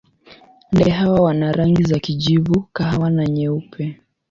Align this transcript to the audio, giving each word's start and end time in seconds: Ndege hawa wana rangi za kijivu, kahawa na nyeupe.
Ndege 0.71 0.91
hawa 0.91 1.21
wana 1.21 1.51
rangi 1.51 1.83
za 1.83 1.99
kijivu, 1.99 2.59
kahawa 2.73 3.09
na 3.09 3.25
nyeupe. 3.25 3.99